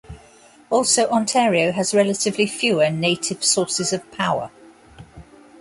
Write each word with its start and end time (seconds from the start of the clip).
Also, 0.71 1.07
Ontario 1.11 1.71
has 1.73 1.93
relatively 1.93 2.47
fewer 2.47 2.89
native 2.89 3.43
sources 3.43 3.93
of 3.93 4.11
power. 4.11 4.49